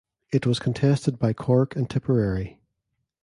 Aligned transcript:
It 0.31 0.47
was 0.47 0.57
contested 0.57 1.19
by 1.19 1.33
Cork 1.33 1.75
and 1.75 1.87
Tipperary. 1.87 2.59